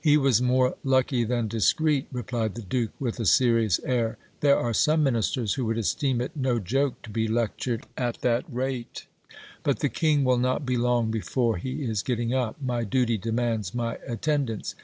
[0.00, 4.72] He was more lucky than discreet, replied the duke with a serious air; there are
[4.72, 9.06] some ministers who would esteem it no joke to be lectured at that rate.
[9.64, 13.74] But the king will not be long before he is getting up; my duty demands
[13.74, 14.76] my attendance.